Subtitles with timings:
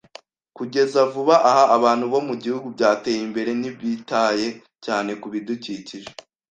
[0.57, 4.47] Kugeza vuba aha, abantu bo mubihugu byateye imbere ntibitaye
[4.85, 6.09] cyane kubidukikije.